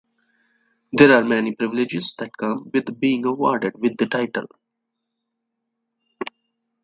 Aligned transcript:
There 0.93 1.11
are 1.11 1.23
many 1.23 1.53
privileges 1.53 2.15
that 2.17 2.35
come 2.35 2.71
with 2.73 2.99
being 2.99 3.23
awarded 3.23 3.73
with 3.77 3.97
the 3.97 4.07
title. 4.07 4.47